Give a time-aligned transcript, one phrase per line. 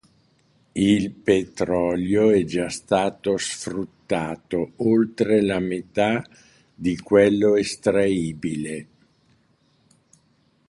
[0.73, 6.25] Il petrolio è già stato sfruttato oltre la metà
[6.73, 8.87] di quello estraibile.